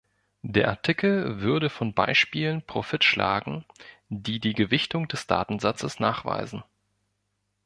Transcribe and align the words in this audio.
Der 0.41 0.67
Artikel 0.67 1.41
würde 1.41 1.69
von 1.69 1.93
Beispielen 1.93 2.63
Profit 2.63 3.03
schlagen, 3.03 3.65
die 4.09 4.39
die 4.39 4.55
Gewichtung 4.55 5.07
des 5.07 5.27
Datensatzes 5.27 5.99
nachweisen. 5.99 6.63